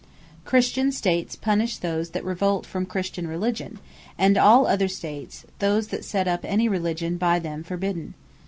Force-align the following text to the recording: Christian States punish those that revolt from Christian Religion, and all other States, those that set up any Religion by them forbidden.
Christian 0.45 0.91
States 0.91 1.35
punish 1.35 1.77
those 1.77 2.09
that 2.09 2.25
revolt 2.25 2.65
from 2.65 2.87
Christian 2.87 3.27
Religion, 3.27 3.77
and 4.17 4.35
all 4.35 4.65
other 4.65 4.87
States, 4.87 5.45
those 5.59 5.89
that 5.89 6.03
set 6.03 6.27
up 6.27 6.43
any 6.43 6.67
Religion 6.67 7.17
by 7.17 7.37
them 7.37 7.61
forbidden. 7.63 8.15